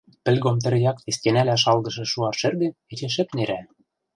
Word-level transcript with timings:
Пӹлгом 0.23 0.57
тӹр 0.63 0.73
якте 0.91 1.09
стенӓлӓ 1.17 1.55
шалгышы 1.63 2.05
Шуар 2.11 2.35
шӹргӹ 2.39 2.69
эче 2.91 3.09
шӹп 3.15 3.29
нерӓ. 3.35 3.59